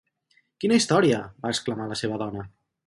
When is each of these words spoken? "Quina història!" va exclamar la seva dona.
"Quina 0.63 0.79
història!" 0.81 1.21
va 1.45 1.53
exclamar 1.57 1.91
la 1.95 2.03
seva 2.05 2.23
dona. 2.27 2.51